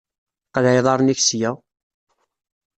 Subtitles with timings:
[0.53, 1.51] Qleɛ iḍaṛṛen-ik sya!